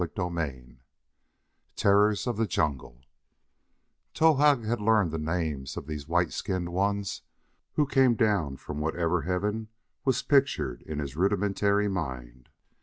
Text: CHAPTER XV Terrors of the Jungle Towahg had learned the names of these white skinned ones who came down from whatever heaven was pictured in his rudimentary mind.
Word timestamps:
CHAPTER 0.03 0.29
XV 0.35 0.79
Terrors 1.75 2.25
of 2.25 2.35
the 2.35 2.47
Jungle 2.47 3.01
Towahg 4.15 4.65
had 4.65 4.81
learned 4.81 5.11
the 5.11 5.19
names 5.19 5.77
of 5.77 5.85
these 5.85 6.07
white 6.07 6.33
skinned 6.33 6.69
ones 6.73 7.21
who 7.73 7.85
came 7.85 8.15
down 8.15 8.57
from 8.57 8.79
whatever 8.79 9.21
heaven 9.21 9.67
was 10.03 10.23
pictured 10.23 10.81
in 10.87 10.97
his 10.97 11.15
rudimentary 11.15 11.87
mind. 11.87 12.49